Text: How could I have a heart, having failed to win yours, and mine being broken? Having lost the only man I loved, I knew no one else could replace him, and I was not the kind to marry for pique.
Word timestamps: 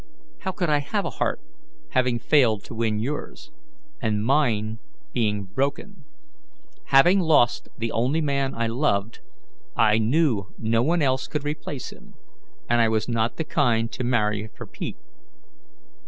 How 0.39 0.51
could 0.51 0.67
I 0.67 0.79
have 0.79 1.05
a 1.05 1.11
heart, 1.11 1.39
having 1.91 2.17
failed 2.17 2.63
to 2.63 2.73
win 2.73 2.97
yours, 2.97 3.51
and 4.01 4.25
mine 4.25 4.79
being 5.13 5.43
broken? 5.43 6.05
Having 6.85 7.19
lost 7.19 7.69
the 7.77 7.91
only 7.91 8.19
man 8.19 8.55
I 8.55 8.65
loved, 8.65 9.19
I 9.77 9.99
knew 9.99 10.55
no 10.57 10.81
one 10.81 11.03
else 11.03 11.27
could 11.27 11.43
replace 11.45 11.91
him, 11.91 12.15
and 12.67 12.81
I 12.81 12.89
was 12.89 13.07
not 13.07 13.37
the 13.37 13.43
kind 13.43 13.91
to 13.91 14.03
marry 14.03 14.47
for 14.57 14.65
pique. 14.65 14.97